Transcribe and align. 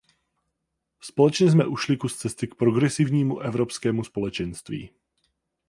Společně 1.01 1.51
jsme 1.51 1.65
ušli 1.67 1.97
kus 1.97 2.15
cesty 2.15 2.47
k 2.47 2.55
progresivnímu 2.55 3.39
Evropskému 3.39 4.03
společenství. 4.03 4.89